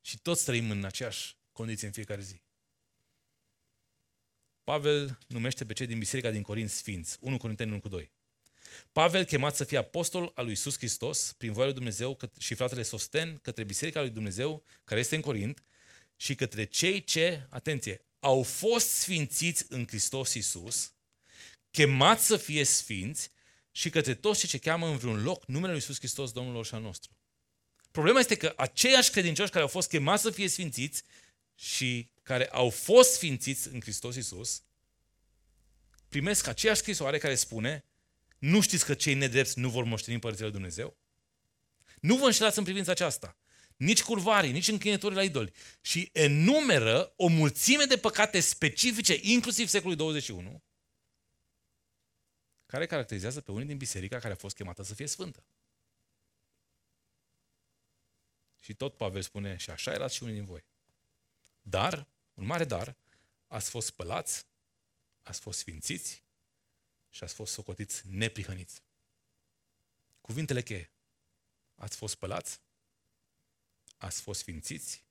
[0.00, 2.42] Și toți trăim în aceeași condiție în fiecare zi.
[4.64, 7.16] Pavel numește pe cei din biserica din Corint sfinți.
[7.20, 8.10] 1 Corinteni 1 cu 2.
[8.92, 12.82] Pavel, chemat să fie apostol al lui Iisus Hristos, prin voia lui Dumnezeu și fratele
[12.82, 15.62] Sosten, către biserica lui Dumnezeu, care este în Corint,
[16.16, 20.92] și către cei ce, atenție, au fost sfințiți în Hristos Iisus,
[21.70, 23.30] chemați să fie sfinți
[23.70, 26.74] și către toți cei ce cheamă în vreun loc numele lui Iisus Hristos, Domnul și
[26.74, 27.10] al nostru.
[27.90, 31.02] Problema este că aceiași credincioși care au fost chemați să fie sfințiți
[31.54, 34.62] și care au fost sfințiți în Hristos Iisus,
[36.08, 37.84] primesc aceeași scrisoare care spune
[38.40, 40.96] nu știți că cei nedrepți nu vor moșteni Împărăția lui Dumnezeu?
[42.00, 43.36] Nu vă înșelați în privința aceasta.
[43.76, 45.52] Nici curvarii, nici închinătorii la idoli.
[45.80, 50.62] Și enumeră o mulțime de păcate specifice, inclusiv secolului 21,
[52.66, 55.44] care caracterizează pe unii din biserica care a fost chemată să fie sfântă.
[58.58, 60.64] Și tot Pavel spune, și așa erați și unii din voi.
[61.62, 62.96] Dar, un mare dar,
[63.46, 64.46] ați fost spălați,
[65.22, 66.22] ați fost sfințiți
[67.10, 68.82] și ați fost socotiți neprihăniți.
[70.20, 70.90] Cuvintele cheie.
[71.74, 72.60] Ați fost spălați,
[73.96, 75.04] ați fost sfințiți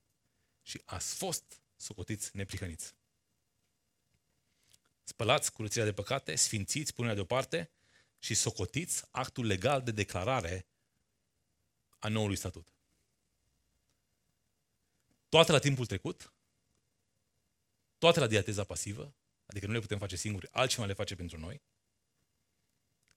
[0.62, 2.94] și ați fost socotiți neprihăniți.
[5.04, 7.72] Spălați curățirea de păcate, sfințiți punerea deoparte
[8.20, 10.66] și socotiți actul legal de declarare
[12.00, 12.68] a noului statut.
[15.30, 16.34] Toate la timpul trecut,
[17.98, 19.14] toate la diateza pasivă,
[19.46, 21.62] adică nu le putem face singuri, altcineva le face pentru noi,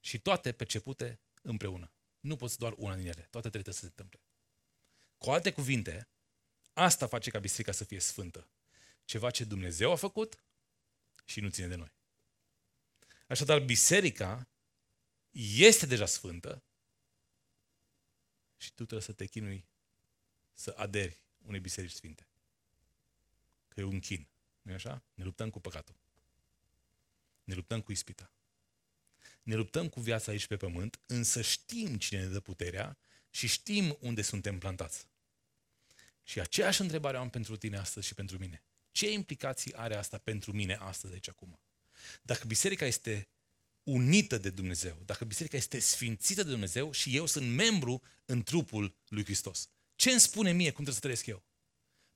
[0.02, 1.92] și toate percepute împreună.
[2.20, 4.20] Nu poți doar una din ele, toate trebuie să se întâmple.
[5.18, 6.08] Cu alte cuvinte,
[6.72, 8.48] asta face ca biserica să fie sfântă.
[9.04, 10.42] Ceva ce Dumnezeu a făcut
[11.24, 11.92] și nu ține de noi.
[13.26, 14.48] Așadar, biserica
[15.30, 16.62] este deja sfântă
[18.56, 19.64] și tu trebuie să te chinui
[20.52, 22.26] să aderi unei biserici sfinte.
[23.68, 24.28] Că e un chin.
[24.62, 25.02] nu e așa?
[25.14, 25.94] Ne luptăm cu păcatul.
[27.44, 28.32] Ne luptăm cu ispita.
[29.42, 32.98] Ne luptăm cu viața aici pe pământ, însă știm cine ne dă puterea
[33.30, 35.06] și știm unde suntem plantați.
[36.22, 38.62] Și aceeași întrebare am pentru tine astăzi și pentru mine.
[38.90, 41.60] Ce implicații are asta pentru mine astăzi, aici, acum?
[42.22, 43.28] Dacă biserica este
[43.82, 48.96] unită de Dumnezeu, dacă biserica este sfințită de Dumnezeu și eu sunt membru în trupul
[49.08, 51.44] lui Hristos, ce îmi spune mie cum trebuie să trăiesc eu?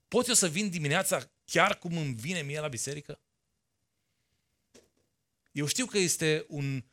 [0.09, 3.21] Pot eu să vin dimineața chiar cum îmi vine mie la biserică?
[5.53, 6.85] Eu știu că este un,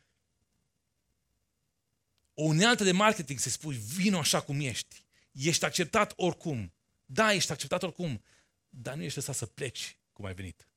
[2.33, 5.05] o unealtă de marketing să spui, vino așa cum ești.
[5.31, 6.73] Ești acceptat oricum.
[7.05, 8.23] Da, ești acceptat oricum,
[8.69, 10.67] dar nu ești lăsat să pleci cum ai venit.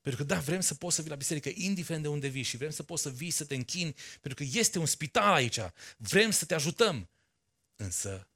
[0.00, 2.56] Pentru că da, vrem să poți să vii la biserică, indiferent de unde vii și
[2.56, 5.58] vrem să poți să vii să te închini, pentru că este un spital aici.
[5.96, 7.08] Vrem să te ajutăm.
[7.76, 8.28] Însă,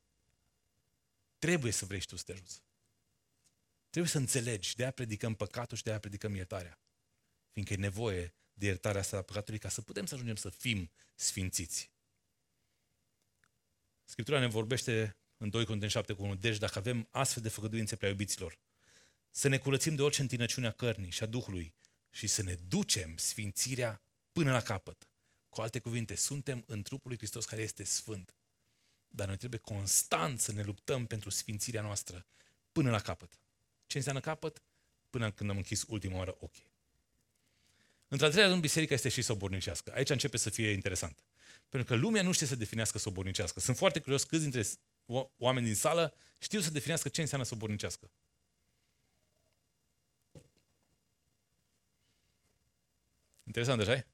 [1.39, 2.63] trebuie să vrei și tu să te ajuți.
[3.91, 6.79] Trebuie să înțelegi, de aia predicăm păcatul și de aia predicăm iertarea.
[7.53, 10.91] Fiindcă e nevoie de iertarea asta a păcatului ca să putem să ajungem să fim
[11.15, 11.91] sfințiți.
[14.05, 16.35] Scriptura ne vorbește în 2 Corinteni 7 cu 1.
[16.35, 18.59] Deci dacă avem astfel de făgăduințe prea iubiților,
[19.31, 21.75] să ne curățim de orice întinăciune a cărnii și a Duhului
[22.11, 25.09] și să ne ducem sfințirea până la capăt.
[25.49, 28.35] Cu alte cuvinte, suntem în trupul lui Hristos care este sfânt.
[29.09, 32.27] Dar noi trebuie constant să ne luptăm pentru sfințirea noastră
[32.73, 33.39] până la capăt.
[33.87, 34.63] Ce înseamnă capăt?
[35.11, 36.70] Până când am închis ultima oară ochii.
[38.13, 39.93] Într-al treilea rând, biserica este și sobornicească.
[39.95, 41.25] Aici începe să fie interesant.
[41.69, 43.61] Pentru că lumea nu știe să definească sobornicească.
[43.61, 44.63] Sunt foarte curios câți dintre
[45.37, 48.11] oameni din sală știu să definească ce înseamnă sobornicească.
[53.45, 54.07] Interesant, așa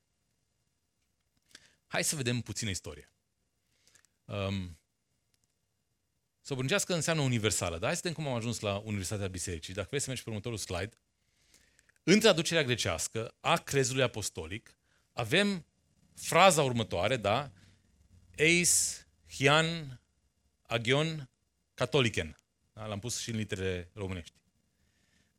[1.87, 3.11] Hai să vedem puțină istorie.
[4.25, 4.79] Um,
[6.41, 9.75] sobornicească înseamnă universală, dar hai să vedem cum am ajuns la Universitatea Bisericii.
[9.75, 10.99] Dacă vrei să mergi pe următorul slide,
[12.09, 14.77] în traducerea grecească a crezului apostolic
[15.13, 15.67] avem
[16.15, 17.53] fraza următoare, da?
[18.37, 20.01] Eis, hian,
[20.63, 21.31] agion,
[21.75, 22.37] catoliken.
[22.73, 22.87] Da?
[22.87, 24.35] L-am pus și în litere românești.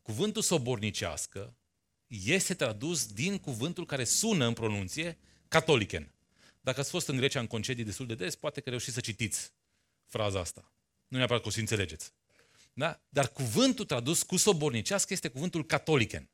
[0.01, 1.55] Cuvântul sobornicească
[2.07, 6.13] este tradus din cuvântul care sună în pronunție catoliken.
[6.61, 9.53] Dacă ați fost în Grecia în concedii destul de des, poate că reușiți să citiți
[10.05, 10.71] fraza asta.
[11.07, 12.13] Nu neapărat că o să înțelegeți.
[12.73, 13.01] Da?
[13.09, 16.29] Dar cuvântul tradus cu sobornicească este cuvântul catoliken.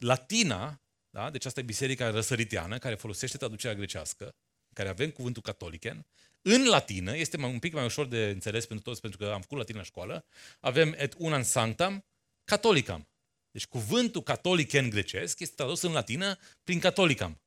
[0.00, 1.30] Latina, da?
[1.30, 4.34] deci asta e biserica răsăriteană, care folosește traducerea grecească,
[4.72, 6.06] care avem cuvântul catoliken,
[6.42, 9.40] în latină, este mai, un pic mai ușor de înțeles pentru toți, pentru că am
[9.40, 10.24] făcut latină la școală,
[10.60, 12.04] avem et unam sanctam
[12.44, 13.08] catholicam.
[13.50, 17.40] Deci cuvântul catoliken grecesc este tradus în latină prin catolicam.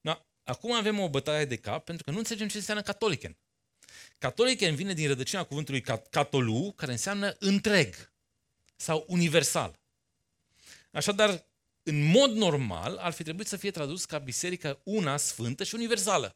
[0.00, 0.26] Da?
[0.44, 3.36] Acum avem o bătaie de cap pentru că nu înțelegem ce înseamnă catoliken.
[4.18, 8.12] Catoliken vine din rădăcina cuvântului catolu, care înseamnă întreg
[8.76, 9.78] sau universal.
[10.92, 11.44] Așadar,
[11.82, 16.34] în mod normal, ar fi trebuit să fie tradus ca biserică una, sfântă și universală.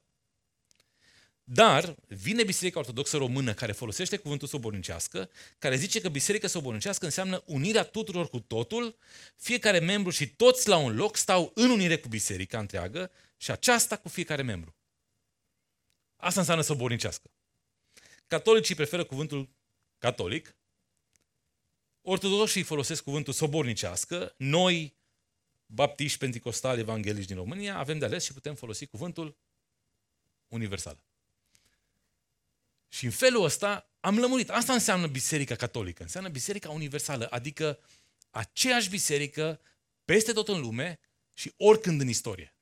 [1.46, 7.42] Dar vine Biserica Ortodoxă Română care folosește cuvântul sobornicească, care zice că Biserica sobornicească înseamnă
[7.46, 8.96] unirea tuturor cu totul,
[9.36, 13.96] fiecare membru și toți la un loc stau în unire cu Biserica întreagă și aceasta
[13.96, 14.76] cu fiecare membru.
[16.16, 17.30] Asta înseamnă sobornicească.
[18.26, 19.48] Catolicii preferă cuvântul
[19.98, 20.56] catolic,
[22.02, 24.96] ortodoxii folosesc cuvântul sobornicească, noi,
[25.66, 29.36] baptiști, penticostali, evangelici din România, avem de ales și putem folosi cuvântul
[30.48, 31.02] universal.
[32.88, 34.50] Și în felul ăsta am lămurit.
[34.50, 36.02] Asta înseamnă Biserica Catolică.
[36.02, 37.78] Înseamnă Biserica Universală, adică
[38.30, 39.60] aceeași biserică
[40.04, 40.98] peste tot în lume
[41.32, 42.54] și oricând în istorie.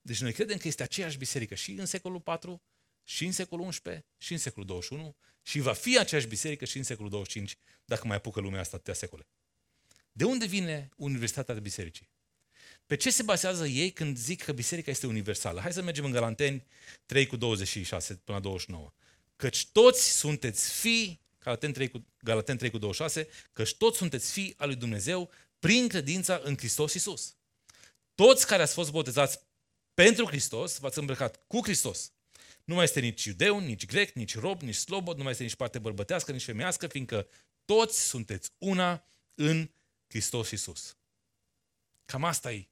[0.00, 2.62] Deci noi credem că este aceeași biserică și în secolul 4,
[3.04, 6.82] și în secolul 11, și în secolul 21 și va fi aceeași biserică și în
[6.82, 9.26] secolul 25, dacă mai apucă lumea asta atâtea secole.
[10.12, 12.10] De unde vine Universitatea de Bisericii?
[12.86, 15.60] Pe ce se bazează ei când zic că biserica este universală?
[15.60, 16.66] Hai să mergem în Galanteni
[17.06, 18.92] 3 cu 26 până la 29
[19.42, 24.54] căci toți sunteți fii Galaten 3 cu, Galaten 3 cu 26, că toți sunteți fii
[24.56, 27.36] al lui Dumnezeu prin credința în Hristos Iisus.
[28.14, 29.38] Toți care ați fost botezați
[29.94, 32.12] pentru Hristos, v-ați îmbrăcat cu Hristos.
[32.64, 35.54] Nu mai este nici iudeu, nici grec, nici rob, nici slobod, nu mai este nici
[35.54, 37.28] parte bărbătească, nici femeiască, fiindcă
[37.64, 39.81] toți sunteți una în Hristos
[40.12, 40.96] Iisus.
[42.04, 42.68] Cam asta e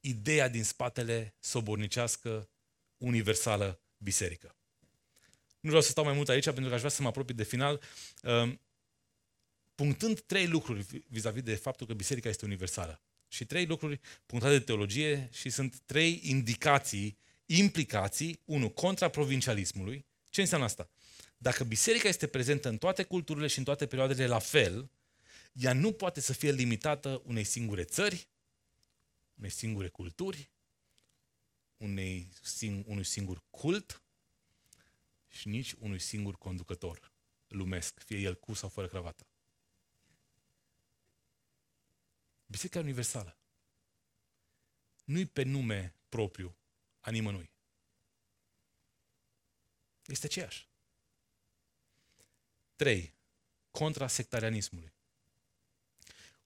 [0.00, 2.48] ideea din spatele sobornicească,
[2.96, 4.56] universală, biserică.
[5.60, 7.44] Nu vreau să stau mai mult aici pentru că aș vrea să mă apropii de
[7.44, 7.82] final,
[8.22, 8.60] um,
[9.74, 13.02] punctând trei lucruri vis-a-vis de faptul că biserica este universală.
[13.28, 20.06] Și trei lucruri punctate de teologie și sunt trei indicații, implicații, unu, contra provincialismului.
[20.30, 20.88] Ce înseamnă asta?
[21.36, 24.90] Dacă biserica este prezentă în toate culturile și în toate perioadele la fel,
[25.52, 28.28] ea nu poate să fie limitată unei singure țări,
[29.34, 30.50] unei singure culturi,
[31.76, 34.02] unei, sing, unui singur cult
[35.28, 37.12] și nici unui singur conducător
[37.46, 39.26] lumesc, fie el cu sau fără cravată.
[42.46, 43.36] Biserica universală.
[45.04, 46.56] Nu-i pe nume propriu
[47.00, 47.50] a nimănui.
[50.06, 50.68] Este aceeași.
[52.76, 53.14] 3.
[53.70, 54.92] Contra sectarianismului.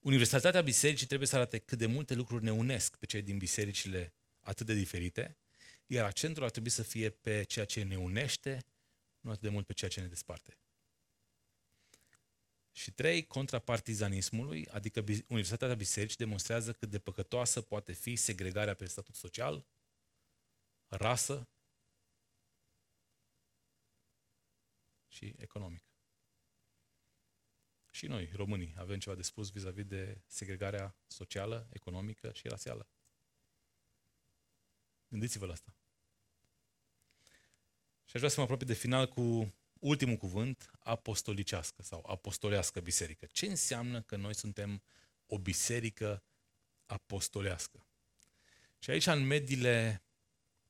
[0.07, 4.15] Universalitatea bisericii trebuie să arate cât de multe lucruri ne unesc pe cei din bisericile
[4.41, 5.37] atât de diferite,
[5.87, 8.65] iar accentul ar trebui să fie pe ceea ce ne unește,
[9.21, 10.59] nu atât de mult pe ceea ce ne desparte.
[12.73, 18.87] Și trei, contra partizanismului, adică Universitatea Bisericii demonstrează cât de păcătoasă poate fi segregarea pe
[18.87, 19.67] statut social,
[20.89, 21.49] rasă
[25.09, 25.86] și economic.
[27.97, 32.89] Și noi, românii, avem ceva de spus vis-a-vis de segregarea socială, economică și rasială.
[35.09, 35.75] Gândiți-vă la asta.
[38.05, 43.27] Și aș vrea să mă apropii de final cu ultimul cuvânt, apostolicească sau apostolească biserică.
[43.27, 44.83] Ce înseamnă că noi suntem
[45.27, 46.23] o biserică
[46.87, 47.87] apostolească?
[48.79, 50.03] Și aici, în mediile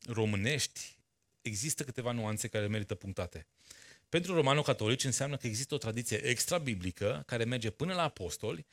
[0.05, 0.99] românești,
[1.41, 3.47] există câteva nuanțe care merită punctate.
[4.09, 8.67] Pentru romano-catolici înseamnă că există o tradiție extra-biblică care merge până la apostoli,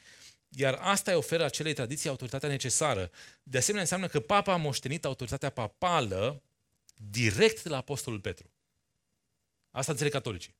[0.49, 3.11] iar asta îi oferă acelei tradiții autoritatea necesară.
[3.43, 6.43] De asemenea, înseamnă că papa a moștenit autoritatea papală
[7.11, 8.51] direct de la apostolul Petru.
[9.71, 10.55] Asta înțeleg catolicii.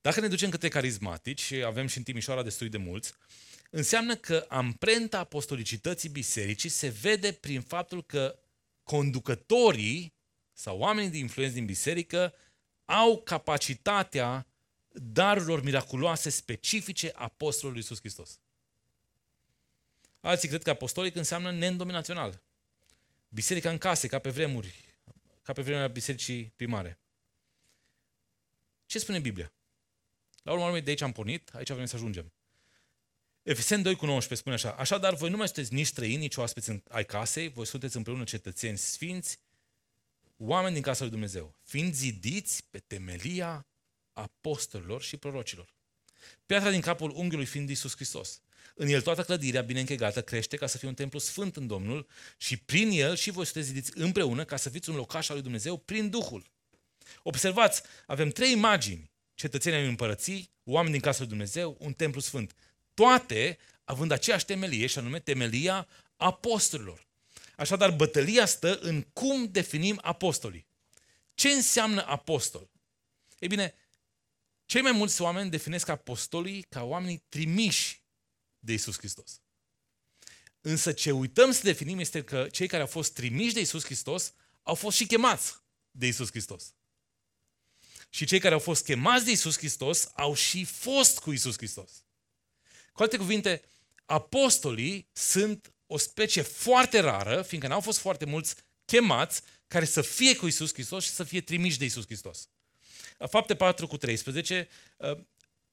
[0.00, 3.12] Dacă ne ducem către carismatici, și avem și în Timișoara destui de mulți,
[3.70, 8.38] înseamnă că amprenta apostolicității bisericii se vede prin faptul că
[8.82, 10.14] conducătorii
[10.52, 12.34] sau oamenii de influență din biserică
[12.90, 14.46] au capacitatea
[14.92, 18.38] darurilor miraculoase specifice apostolului Iisus Hristos.
[20.20, 22.42] Alții cred că apostolic înseamnă neîndominațional.
[23.28, 24.74] Biserica în case, ca pe vremuri,
[25.42, 27.00] ca pe vremea bisericii primare.
[28.86, 29.52] Ce spune Biblia?
[30.42, 32.32] La urmă urmei, de aici am pornit, aici vrem să ajungem.
[33.42, 36.82] Efeseni 2 cu 19 spune așa, Așadar, voi nu mai sunteți nici străini, nici oaspeți
[36.88, 39.38] ai casei, voi sunteți împreună cetățeni sfinți,
[40.42, 43.66] oameni din casa lui Dumnezeu, fiind zidiți pe temelia
[44.12, 45.74] apostolilor și prorocilor.
[46.46, 48.40] Piatra din capul unghiului fiind Iisus Hristos.
[48.74, 52.06] În el toată clădirea bine închegată crește ca să fie un templu sfânt în Domnul
[52.36, 55.44] și prin el și voi sunteți zidiți împreună ca să fiți un locaș al lui
[55.44, 56.46] Dumnezeu prin Duhul.
[57.22, 59.10] Observați, avem trei imagini.
[59.34, 62.54] Cetățenii ai împărății, oameni din casa lui Dumnezeu, un templu sfânt.
[62.94, 67.08] Toate având aceeași temelie, și anume temelia apostolilor.
[67.60, 70.66] Așadar, bătălia stă în cum definim apostolii.
[71.34, 72.70] Ce înseamnă apostol?
[73.38, 73.74] Ei bine,
[74.66, 78.02] cei mai mulți oameni definesc apostolii ca oamenii trimiși
[78.58, 79.40] de Isus Hristos.
[80.60, 84.32] Însă ce uităm să definim este că cei care au fost trimiși de Isus Hristos
[84.62, 85.54] au fost și chemați
[85.90, 86.74] de Isus Hristos.
[88.10, 92.04] Și cei care au fost chemați de Isus Hristos au și fost cu Isus Hristos.
[92.92, 93.62] Cu alte cuvinte,
[94.04, 100.36] apostolii sunt o specie foarte rară, fiindcă n-au fost foarte mulți chemați care să fie
[100.36, 102.48] cu Isus Hristos și să fie trimiși de Isus Hristos.
[103.28, 105.18] Fapte 4 cu 13 uh,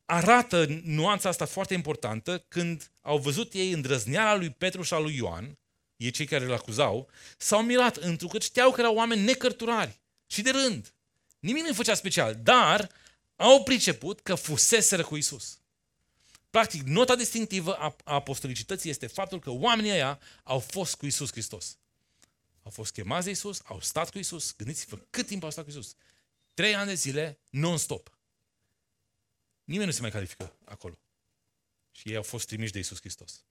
[0.05, 5.15] arată nuanța asta foarte importantă când au văzut ei îndrăzneala lui Petru și a lui
[5.15, 5.59] Ioan,
[5.95, 10.49] ei cei care îl acuzau, s-au mirat, întrucât știau că erau oameni necărturari și de
[10.49, 10.93] rând.
[11.39, 12.89] Nimic nu făcea special, dar
[13.35, 15.59] au priceput că fuseseră cu Isus.
[16.49, 21.77] Practic, nota distinctivă a apostolicității este faptul că oamenii ăia au fost cu Isus Hristos.
[22.63, 24.55] Au fost chemați de Isus, au stat cu Isus.
[24.55, 25.95] Gândiți-vă cât timp au stat cu Isus.
[26.53, 28.17] Trei ani de zile, non-stop.
[29.63, 30.99] Nimeni nu se mai califică acolo.
[31.91, 33.43] Și ei au fost trimiși de Isus Hristos.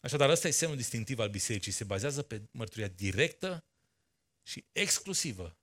[0.00, 1.72] Așadar, ăsta e semnul distinctiv al bisericii.
[1.72, 3.64] Se bazează pe mărturia directă
[4.42, 5.56] și exclusivă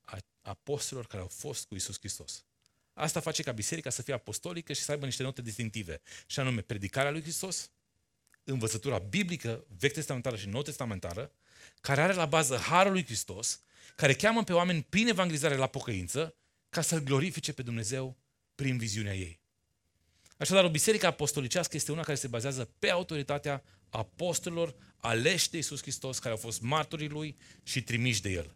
[0.00, 2.44] a apostolilor care au fost cu Isus Hristos.
[2.98, 6.00] Asta face ca biserica să fie apostolică și să aibă niște note distinctive.
[6.26, 7.70] Și anume, predicarea lui Hristos,
[8.44, 11.32] învățătura biblică, vechi testamentară și nou testamentară,
[11.80, 13.60] care are la bază harul lui Hristos,
[13.96, 16.36] care cheamă pe oameni prin evangelizare la pocăință,
[16.68, 18.18] ca să-L glorifice pe Dumnezeu
[18.54, 19.40] prin viziunea ei.
[20.36, 25.80] Așadar, o biserică apostolicească este una care se bazează pe autoritatea apostolilor aleși de Iisus
[25.80, 28.54] Hristos, care au fost martorii Lui și trimiși de El.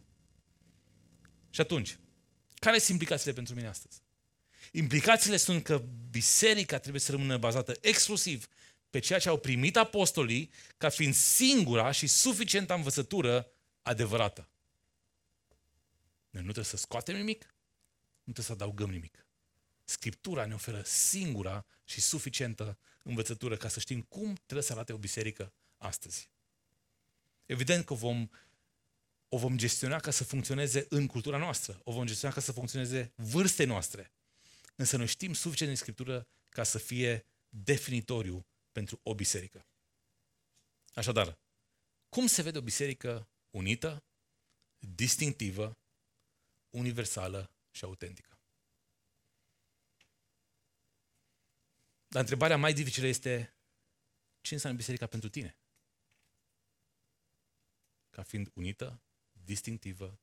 [1.49, 1.97] Și atunci,
[2.55, 4.02] care sunt implicațiile pentru mine astăzi?
[4.75, 8.47] Implicațiile sunt că biserica trebuie să rămână bazată exclusiv
[8.89, 13.51] pe ceea ce au primit apostolii ca fiind singura și suficientă învățătură
[13.81, 14.49] adevărată.
[16.29, 17.55] Noi nu trebuie să scoatem nimic,
[18.23, 19.25] nu trebuie să adăugăm nimic.
[19.83, 24.97] Scriptura ne oferă singura și suficientă învățătură ca să știm cum trebuie să arate o
[24.97, 26.29] biserică astăzi.
[27.45, 28.29] Evident că vom,
[29.29, 33.11] o vom gestiona ca să funcționeze în cultura noastră, o vom gestiona ca să funcționeze
[33.15, 34.12] vârstei noastre.
[34.75, 39.67] Însă noi știm suficient din Scriptură ca să fie definitoriu pentru o biserică.
[40.93, 41.39] Așadar,
[42.09, 44.03] cum se vede o biserică unită,
[44.77, 45.77] distinctivă,
[46.69, 48.39] universală și autentică?
[52.07, 53.57] Dar întrebarea mai dificilă este
[54.41, 55.57] ce înseamnă biserica pentru tine?
[58.09, 60.19] Ca fiind unită, distinctivă,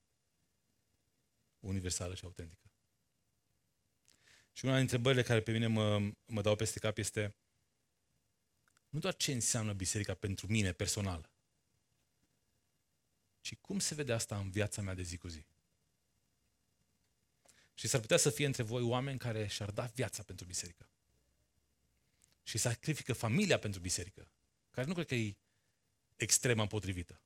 [1.58, 2.69] universală și autentică.
[4.52, 7.34] Și una dintre întrebările care pe mine mă, mă dau peste cap este
[8.88, 11.30] nu doar ce înseamnă biserica pentru mine personal,
[13.40, 15.46] ci cum se vede asta în viața mea de zi cu zi.
[17.74, 20.88] Și s-ar putea să fie între voi oameni care și-ar da viața pentru biserică.
[22.42, 24.28] Și sacrifică familia pentru biserică,
[24.70, 25.36] care nu cred că e
[26.16, 27.22] extremă potrivită.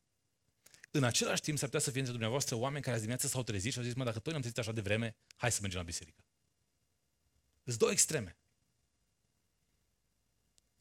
[0.91, 3.73] În același timp s-ar putea să fie între dumneavoastră oameni care azi dimineața s-au trezit
[3.73, 5.85] și au zis, mă, dacă tot ne-am trezit așa de vreme, hai să mergem la
[5.85, 6.25] biserică.
[7.65, 8.37] Sunt două extreme.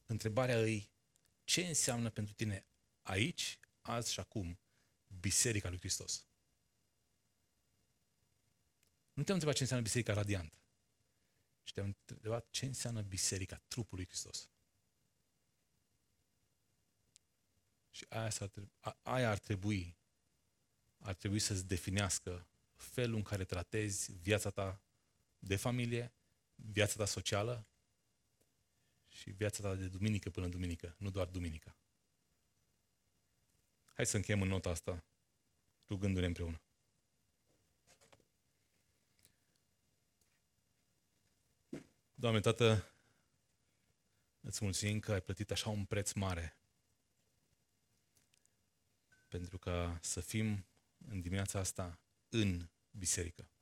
[0.06, 0.92] Întrebarea îi,
[1.44, 2.66] ce înseamnă pentru tine
[3.02, 4.60] aici, azi și acum,
[5.20, 6.26] Biserica lui Hristos?
[9.14, 10.54] Nu te-am întrebat ce înseamnă Biserica Radiant.
[11.64, 14.50] Și te-am întrebat ce înseamnă Biserica trupului lui Hristos.
[17.90, 18.32] Și aia,
[19.02, 19.98] aia ar trebui
[21.04, 24.82] ar trebui să-ți definească felul în care tratezi viața ta
[25.40, 26.14] de familie,
[26.56, 27.68] viața ta socială
[29.08, 31.78] și viața ta de duminică până duminică, nu doar duminica.
[33.94, 35.04] Hai să încheiem în nota asta,
[35.88, 36.62] rugându-ne împreună.
[42.14, 42.94] Doamne, Tată,
[44.42, 46.58] îți mulțumim că ai plătit așa un preț mare
[49.28, 50.66] pentru ca să fim
[51.08, 52.00] în dimineața asta
[52.30, 53.53] în biserică.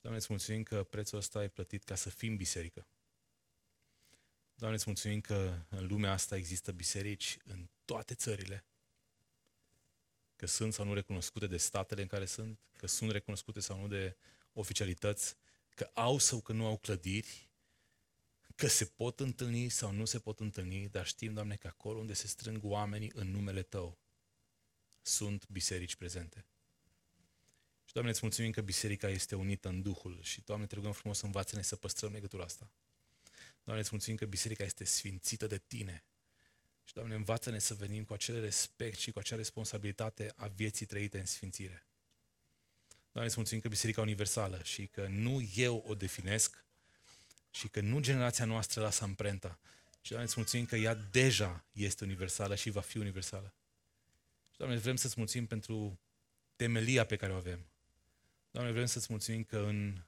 [0.00, 2.86] Și, Doamne, îți mulțumim că prețul ăsta ai plătit ca să fim biserică.
[4.54, 8.64] Doamne, îți mulțumim că în lumea asta există biserici în toate țările,
[10.36, 13.88] că sunt sau nu recunoscute de statele în care sunt, că sunt recunoscute sau nu
[13.88, 14.16] de
[14.52, 15.36] oficialități,
[15.74, 17.50] că au sau că nu au clădiri,
[18.54, 22.12] că se pot întâlni sau nu se pot întâlni, dar știm, Doamne, că acolo unde
[22.12, 23.98] se strâng oamenii în numele Tău,
[25.02, 26.44] sunt biserici prezente.
[27.90, 31.20] Și, Doamne, îți mulțumim că biserica este unită în Duhul și, Doamne, te rugăm frumos,
[31.20, 32.70] învață-ne să păstrăm legătura asta.
[33.64, 36.04] Doamne, îți mulțumim că biserica este sfințită de Tine.
[36.84, 41.18] Și, Doamne, învață-ne să venim cu acel respect și cu acea responsabilitate a vieții trăite
[41.18, 41.86] în sfințire.
[43.12, 46.64] Doamne, îți mulțumim că biserica universală și că nu eu o definesc
[47.50, 49.58] și că nu generația noastră lasă amprenta.
[50.00, 53.54] Și, Doamne, îți mulțumim că ea deja este universală și va fi universală.
[54.50, 55.98] Și, Doamne, vrem să-ți mulțumim pentru
[56.56, 57.64] temelia pe care o avem.
[58.50, 60.02] Doamne, vrem să-ți mulțumim că în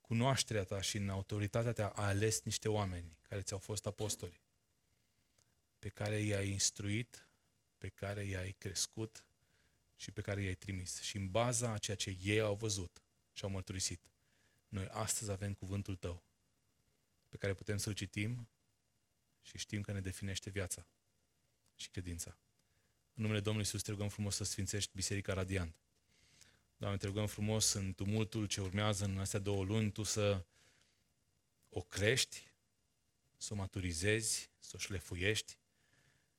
[0.00, 4.40] cunoașterea ta și în autoritatea ta ai ales niște oameni care ți-au fost apostoli,
[5.78, 7.28] pe care i-ai instruit,
[7.78, 9.24] pe care i-ai crescut
[9.96, 11.00] și pe care i-ai trimis.
[11.00, 14.10] Și în baza a ceea ce ei au văzut și au mărturisit,
[14.68, 16.22] noi astăzi avem cuvântul tău,
[17.28, 18.48] pe care putem să-l citim
[19.42, 20.86] și știm că ne definește viața
[21.76, 22.38] și credința.
[23.14, 25.85] În numele Domnului Iisus te rugăm frumos să sfințești Biserica Radiant.
[26.78, 30.44] Doamne, te rugăm frumos în tumultul ce urmează în astea două luni, Tu să
[31.68, 32.52] o crești,
[33.36, 35.58] să o maturizezi, să o șlefuiești.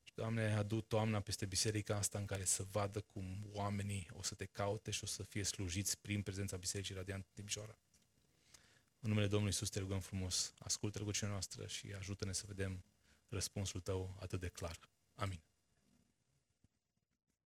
[0.03, 4.35] Și, Doamne, adu toamna peste biserica asta în care să vadă cum oamenii o să
[4.35, 7.77] te caute și o să fie slujiți prin prezența Bisericii Radiant Timișoara.
[8.99, 12.83] În numele Domnului Iisus te rugăm frumos, ascultă rugăciunea noastră și ajută-ne să vedem
[13.29, 14.79] răspunsul Tău atât de clar.
[15.15, 15.46] Amin.